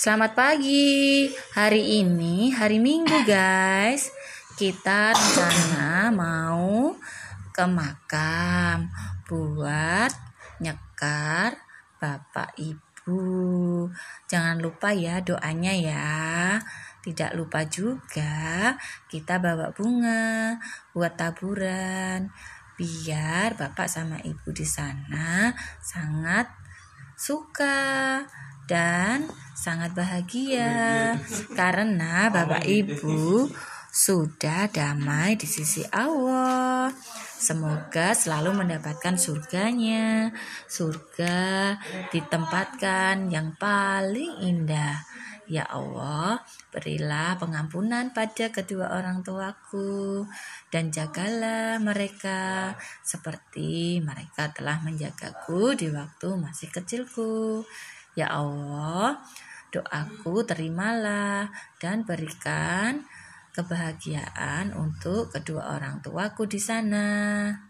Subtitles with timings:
[0.00, 1.28] Selamat pagi.
[1.28, 4.08] Hari ini hari Minggu, guys.
[4.56, 6.96] Kita rencana mau
[7.52, 8.88] ke makam
[9.28, 10.08] buat
[10.64, 11.60] nyekar
[12.00, 13.20] Bapak Ibu.
[14.24, 16.56] Jangan lupa ya doanya ya.
[17.04, 20.56] Tidak lupa juga kita bawa bunga
[20.96, 22.32] buat taburan
[22.80, 25.52] biar Bapak sama Ibu di sana
[25.84, 26.48] sangat
[27.20, 28.24] suka
[28.64, 29.28] dan
[29.60, 31.20] sangat bahagia
[31.52, 33.52] karena Bapak Ibu
[33.92, 36.88] sudah damai di sisi Allah.
[37.36, 40.32] Semoga selalu mendapatkan surganya.
[40.64, 41.76] Surga
[42.08, 45.04] ditempatkan yang paling indah.
[45.50, 46.40] Ya Allah,
[46.70, 50.22] berilah pengampunan pada kedua orang tuaku
[50.70, 57.66] dan jagalah mereka seperti mereka telah menjagaku di waktu masih kecilku.
[58.14, 59.18] Ya Allah,
[59.70, 61.48] doaku terimalah
[61.78, 63.06] dan berikan
[63.54, 67.69] kebahagiaan untuk kedua orang tuaku di sana.